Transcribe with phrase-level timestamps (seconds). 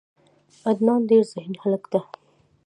[0.67, 2.01] عدنان ډیر ذهین هلک ده.